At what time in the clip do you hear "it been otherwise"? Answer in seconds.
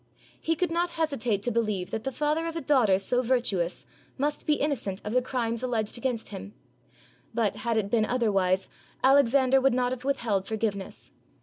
7.77-8.67